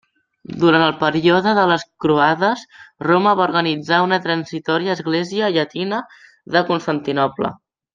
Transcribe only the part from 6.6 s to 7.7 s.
Constantinoble.